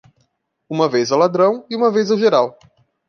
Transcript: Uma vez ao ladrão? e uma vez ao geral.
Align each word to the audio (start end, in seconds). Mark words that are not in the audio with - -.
Uma 0.67 0.89
vez 0.89 1.11
ao 1.11 1.19
ladrão? 1.19 1.63
e 1.69 1.75
uma 1.75 1.91
vez 1.91 2.09
ao 2.09 2.17
geral. 2.17 2.57